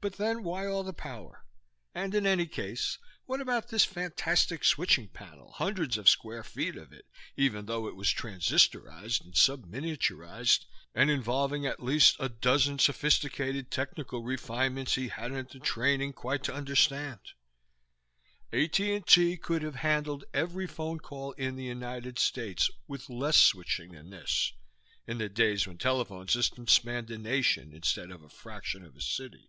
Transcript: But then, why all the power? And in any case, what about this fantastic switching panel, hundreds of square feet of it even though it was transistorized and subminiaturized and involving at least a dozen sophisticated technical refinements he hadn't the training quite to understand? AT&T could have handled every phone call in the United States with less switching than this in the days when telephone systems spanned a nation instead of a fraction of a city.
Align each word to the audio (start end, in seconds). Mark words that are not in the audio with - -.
But 0.00 0.16
then, 0.18 0.42
why 0.44 0.66
all 0.66 0.82
the 0.84 0.92
power? 0.92 1.46
And 1.94 2.14
in 2.14 2.26
any 2.26 2.44
case, 2.46 2.98
what 3.24 3.40
about 3.40 3.68
this 3.68 3.86
fantastic 3.86 4.62
switching 4.62 5.08
panel, 5.08 5.52
hundreds 5.52 5.96
of 5.96 6.10
square 6.10 6.44
feet 6.44 6.76
of 6.76 6.92
it 6.92 7.06
even 7.38 7.64
though 7.64 7.88
it 7.88 7.96
was 7.96 8.12
transistorized 8.12 9.22
and 9.24 9.32
subminiaturized 9.32 10.66
and 10.94 11.10
involving 11.10 11.64
at 11.64 11.82
least 11.82 12.16
a 12.20 12.28
dozen 12.28 12.78
sophisticated 12.78 13.70
technical 13.70 14.22
refinements 14.22 14.96
he 14.96 15.08
hadn't 15.08 15.48
the 15.48 15.58
training 15.58 16.12
quite 16.12 16.44
to 16.44 16.52
understand? 16.54 17.20
AT&T 18.52 19.38
could 19.38 19.62
have 19.62 19.76
handled 19.76 20.24
every 20.34 20.66
phone 20.66 20.98
call 20.98 21.32
in 21.32 21.56
the 21.56 21.64
United 21.64 22.18
States 22.18 22.70
with 22.86 23.08
less 23.08 23.38
switching 23.38 23.92
than 23.92 24.10
this 24.10 24.52
in 25.06 25.16
the 25.16 25.30
days 25.30 25.66
when 25.66 25.78
telephone 25.78 26.28
systems 26.28 26.72
spanned 26.72 27.10
a 27.10 27.16
nation 27.16 27.72
instead 27.72 28.10
of 28.10 28.22
a 28.22 28.28
fraction 28.28 28.84
of 28.84 28.94
a 28.96 29.00
city. 29.00 29.48